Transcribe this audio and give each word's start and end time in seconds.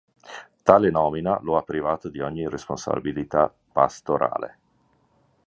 Tale 0.63 0.89
nomina 0.89 1.37
lo 1.43 1.57
ha 1.57 1.61
privato 1.61 2.09
di 2.09 2.21
ogni 2.21 2.49
responsabilità 2.49 3.53
pastorale. 3.71 4.57